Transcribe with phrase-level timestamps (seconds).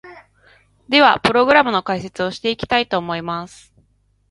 [0.89, 3.71] では、プログラムの解説をしていきたいと思います！